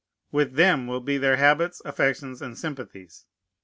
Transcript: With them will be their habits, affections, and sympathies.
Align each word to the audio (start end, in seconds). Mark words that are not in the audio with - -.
With 0.31 0.53
them 0.55 0.87
will 0.87 1.01
be 1.01 1.19
their 1.19 1.37
habits, 1.37 1.79
affections, 1.85 2.41
and 2.41 2.57
sympathies. 2.57 3.27